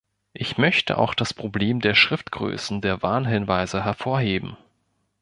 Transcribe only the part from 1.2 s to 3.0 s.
Problem der Schriftgrößen